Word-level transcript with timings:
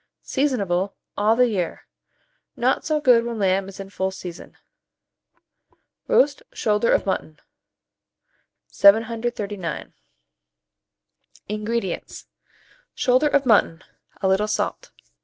Seasonable 0.23 0.95
all 1.15 1.35
the 1.35 1.47
year; 1.47 1.85
not 2.55 2.83
so 2.83 2.99
good 2.99 3.23
when 3.23 3.37
lamb 3.37 3.69
is 3.69 3.79
in 3.79 3.91
full 3.91 4.09
season. 4.09 4.57
ROAST 6.07 6.41
SHOULDER 6.51 6.91
OF 6.91 7.05
MUTTON. 7.05 7.39
739. 8.65 9.93
INGREDIENTS. 11.49 12.25
Shoulder 12.95 13.27
of 13.27 13.45
mutton; 13.45 13.83
a 14.23 14.27
little 14.27 14.47
salt. 14.47 14.89